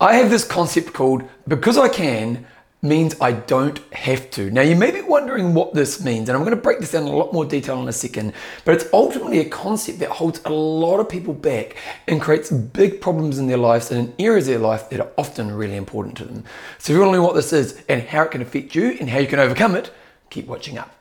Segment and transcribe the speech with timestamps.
[0.00, 2.46] I have this concept called because I can
[2.82, 4.48] means I don't have to.
[4.48, 7.02] Now, you may be wondering what this means, and I'm going to break this down
[7.02, 8.32] in a lot more detail in a second,
[8.64, 11.76] but it's ultimately a concept that holds a lot of people back
[12.06, 15.10] and creates big problems in their lives and in areas of their life that are
[15.18, 16.44] often really important to them.
[16.78, 18.96] So, if you want to know what this is and how it can affect you
[19.00, 19.90] and how you can overcome it,
[20.30, 20.97] keep watching up.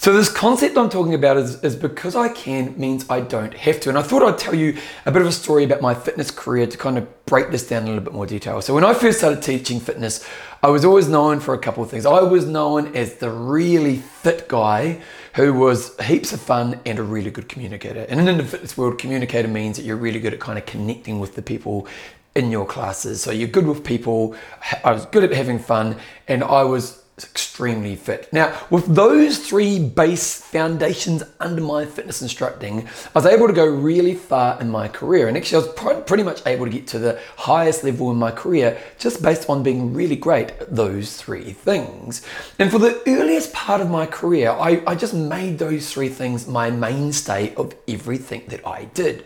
[0.00, 3.80] So this concept I'm talking about is, is because I can means I don't have
[3.80, 3.90] to.
[3.90, 6.66] And I thought I'd tell you a bit of a story about my fitness career
[6.66, 8.62] to kind of break this down in a little bit more detail.
[8.62, 10.26] So when I first started teaching fitness,
[10.62, 12.06] I was always known for a couple of things.
[12.06, 15.02] I was known as the really fit guy
[15.34, 18.06] who was heaps of fun and a really good communicator.
[18.08, 21.20] And in the fitness world, communicator means that you're really good at kind of connecting
[21.20, 21.86] with the people
[22.34, 23.20] in your classes.
[23.20, 24.34] So you're good with people.
[24.82, 25.96] I was good at having fun
[26.26, 28.32] and I was extremely fit.
[28.32, 33.66] Now, with those three base foundations under my fitness instructing, I was able to go
[33.66, 35.28] really far in my career.
[35.28, 38.30] And actually, I was pretty much able to get to the highest level in my
[38.30, 42.24] career just based on being really great at those three things.
[42.58, 46.46] And for the earliest part of my career, I, I just made those three things
[46.46, 49.24] my mainstay of everything that I did.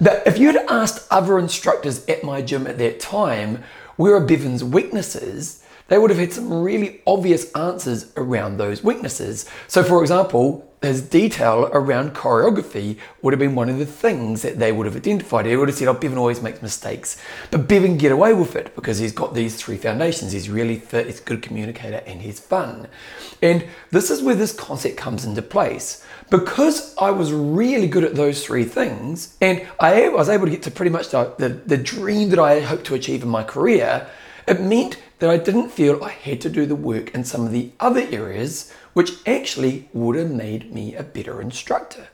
[0.00, 3.64] But if you had asked other instructors at my gym at that time,
[3.96, 5.62] where are Bevan's weaknesses?
[5.88, 9.48] they would have had some really obvious answers around those weaknesses.
[9.68, 14.58] So, for example, his detail around choreography would have been one of the things that
[14.58, 15.46] they would have identified.
[15.46, 17.20] They would have said, oh, Bevan always makes mistakes.
[17.50, 20.32] But Bevan get away with it because he's got these three foundations.
[20.32, 22.88] He's really fit, he's a good communicator, and he's fun.
[23.42, 26.04] And this is where this concept comes into place.
[26.30, 30.62] Because I was really good at those three things, and I was able to get
[30.64, 34.08] to pretty much the, the, the dream that I hoped to achieve in my career,
[34.46, 37.52] it meant that I didn't feel I had to do the work in some of
[37.52, 42.08] the other areas, which actually would have made me a better instructor.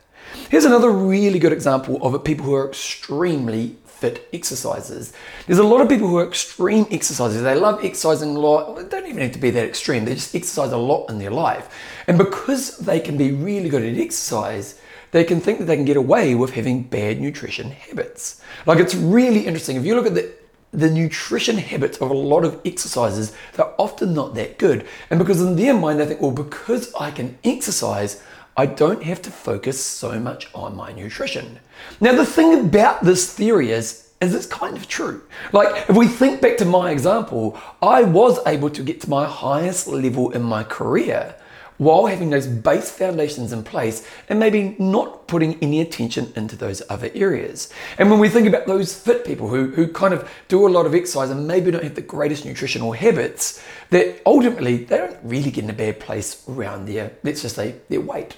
[0.48, 5.12] Here's another really good example of people who are extremely fit exercisers.
[5.47, 7.42] There's a lot of people who are extreme exercisers.
[7.42, 8.77] They love exercising a lot.
[8.77, 10.05] They don't even have to be that extreme.
[10.05, 11.69] They just exercise a lot in their life.
[12.06, 14.80] And because they can be really good at exercise,
[15.12, 18.41] they can think that they can get away with having bad nutrition habits.
[18.67, 19.77] Like it's really interesting.
[19.77, 20.33] If you look at the
[20.73, 24.87] the nutrition habits of a lot of exercises, they're often not that good.
[25.11, 28.23] And because in their mind, they think, well, because I can exercise,
[28.57, 31.59] I don't have to focus so much on my nutrition.
[32.01, 35.23] Now, the thing about this theory is, is it's kind of true.
[35.53, 39.27] Like, if we think back to my example, I was able to get to my
[39.27, 41.35] highest level in my career
[41.83, 46.83] while having those base foundations in place and maybe not putting any attention into those
[46.89, 47.73] other areas.
[47.98, 50.87] And when we think about those fit people who, who kind of do a lot
[50.87, 55.51] of exercise and maybe don't have the greatest nutritional habits, that ultimately they don't really
[55.51, 58.37] get in a bad place around their, let's just say, their weight.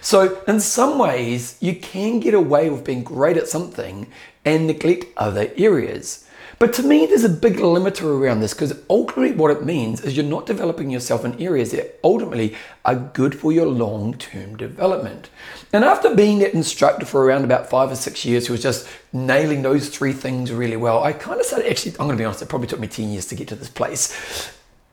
[0.00, 4.06] So, in some ways, you can get away with being great at something
[4.44, 6.28] and neglect other areas.
[6.58, 10.16] But to me, there's a big limiter around this because ultimately what it means is
[10.16, 15.30] you're not developing yourself in areas that ultimately are good for your long term development.
[15.72, 18.88] And after being that instructor for around about five or six years who was just
[19.12, 22.24] nailing those three things really well, I kind of started actually, I'm going to be
[22.24, 24.52] honest, it probably took me 10 years to get to this place.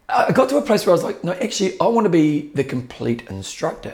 [0.10, 2.50] I got to a place where I was like, no, actually, I want to be
[2.54, 3.94] the complete instructor.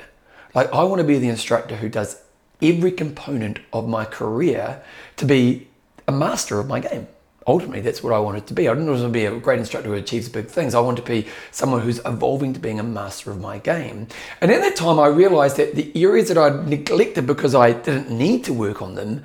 [0.56, 2.22] Like, I want to be the instructor who does
[2.62, 4.82] every component of my career
[5.18, 5.68] to be
[6.08, 7.08] a master of my game
[7.48, 8.68] ultimately that's what I wanted to be.
[8.68, 10.76] I didn't want to be a great instructor who achieves big things.
[10.76, 14.08] I wanted to be someone who's evolving to being a master of my game.
[14.42, 18.12] And at that time, I realized that the areas that I'd neglected because I didn't
[18.12, 19.24] need to work on them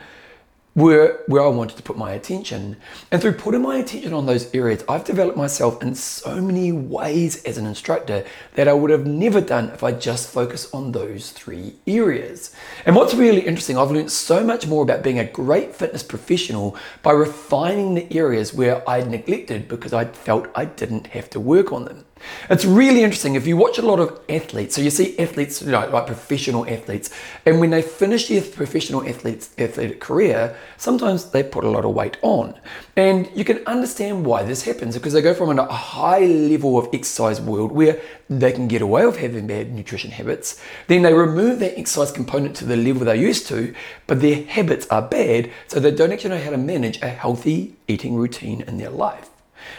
[0.75, 2.77] were where I wanted to put my attention.
[3.11, 7.43] And through putting my attention on those areas, I've developed myself in so many ways
[7.45, 8.25] as an instructor
[8.55, 12.55] that I would have never done if I just focused on those three areas.
[12.87, 16.77] And what's really interesting, I've learned so much more about being a great fitness professional
[17.03, 21.73] by refining the areas where I'd neglected because I felt I didn't have to work
[21.73, 22.05] on them.
[22.51, 24.75] It's really interesting if you watch a lot of athletes.
[24.75, 27.11] So you see athletes, you know, like professional athletes,
[27.47, 31.95] and when they finish their professional athletes athletic career, sometimes they put a lot of
[31.95, 32.59] weight on,
[32.97, 36.89] and you can understand why this happens because they go from a high level of
[36.93, 41.59] exercise world where they can get away with having bad nutrition habits, then they remove
[41.59, 43.75] that exercise component to the level they're used to,
[44.07, 47.75] but their habits are bad, so they don't actually know how to manage a healthy
[47.89, 49.29] eating routine in their life.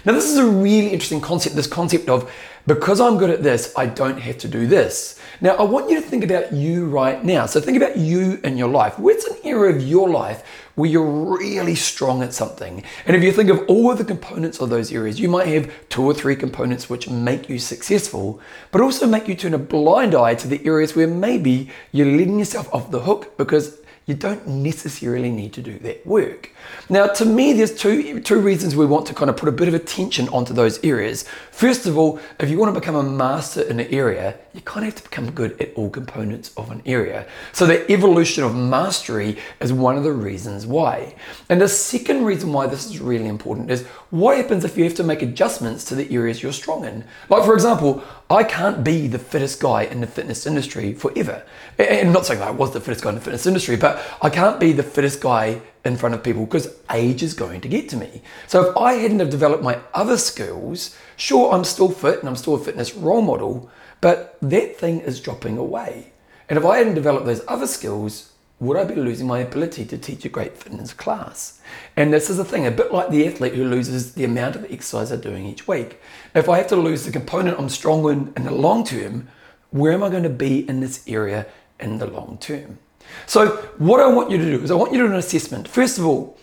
[0.06, 2.32] Now, this is a really interesting concept this concept of
[2.66, 5.20] because I'm good at this, I don't have to do this.
[5.42, 7.46] Now, I want you to think about you right now.
[7.46, 8.98] So, think about you in your life.
[8.98, 10.44] Where's an area of your life
[10.76, 12.84] where you're really strong at something?
[13.06, 15.72] And if you think of all of the components of those areas, you might have
[15.90, 18.40] two or three components which make you successful,
[18.72, 22.40] but also make you turn a blind eye to the areas where maybe you're letting
[22.40, 26.52] yourself off the hook because you don't necessarily need to do that work.
[26.90, 29.68] Now, to me, there's two, two reasons we want to kind of put a bit
[29.70, 31.26] of attention onto those areas.
[31.52, 34.86] First of all, if you want to become a master in an area, you kind
[34.86, 37.26] of have to become good at all components of an area.
[37.54, 41.16] So the evolution of mastery is one of the reasons why.
[41.50, 44.96] And the second reason why this is really important is what happens if you have
[44.96, 47.06] to make adjustments to the areas you're strong in?
[47.30, 51.44] Like, for example, I can't be the fittest guy in the fitness industry forever.
[51.78, 53.93] And I'm not saying that I was the fittest guy in the fitness industry, but
[54.22, 57.68] I can't be the fittest guy in front of people because age is going to
[57.68, 58.22] get to me.
[58.48, 62.36] So if I hadn't have developed my other skills, sure, I'm still fit and I'm
[62.36, 63.70] still a fitness role model,
[64.02, 66.14] but that thing is dropping away.
[66.50, 69.98] And if I hadn't developed those other skills, would I be losing my ability to
[69.98, 71.60] teach a great fitness class?
[71.98, 74.72] And this is the thing, a bit like the athlete who loses the amount of
[74.72, 76.00] exercise they're doing each week.
[76.34, 79.28] If I have to lose the component I'm strong in in the long term,
[79.72, 81.46] where am I going to be in this area
[81.80, 82.78] in the long term?
[83.26, 83.48] So,
[83.78, 85.68] what I want you to do is I want you to do an assessment.
[85.68, 86.38] First of all,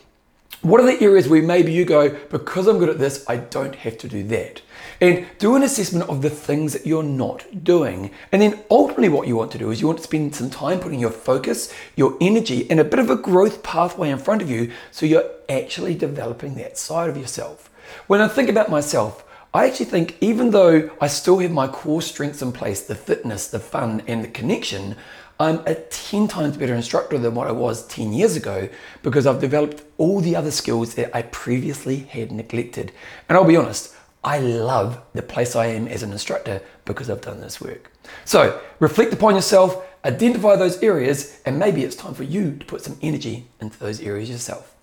[0.62, 3.74] what are the areas where maybe you go, because I'm good at this, I don't
[3.76, 4.60] have to do that?
[5.00, 8.10] And do an assessment of the things that you're not doing.
[8.30, 10.78] And then ultimately, what you want to do is you want to spend some time
[10.78, 14.50] putting your focus, your energy, and a bit of a growth pathway in front of
[14.50, 17.70] you so you're actually developing that side of yourself.
[18.06, 19.24] When I think about myself,
[19.54, 23.48] I actually think even though I still have my core strengths in place the fitness,
[23.48, 24.94] the fun, and the connection
[25.40, 28.68] I'm a 10 times better instructor than what I was 10 years ago
[29.02, 32.92] because I've developed all the other skills that I previously had neglected.
[33.26, 37.22] And I'll be honest, I love the place I am as an instructor because I've
[37.22, 37.90] done this work.
[38.26, 42.82] So reflect upon yourself, identify those areas, and maybe it's time for you to put
[42.82, 44.76] some energy into those areas yourself.